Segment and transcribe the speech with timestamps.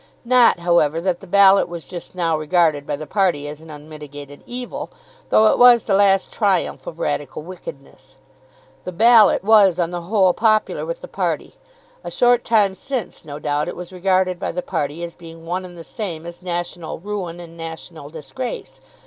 [0.25, 4.41] Not, however, that the Ballot was just now regarded by the party as an unmitigated
[4.47, 4.89] evil,
[5.29, 8.15] though it was the last triumph of Radical wickedness.
[8.83, 11.53] The Ballot was on the whole popular with the party.
[12.03, 15.63] A short time since, no doubt it was regarded by the party as being one
[15.65, 18.81] and the same as national ruin and national disgrace.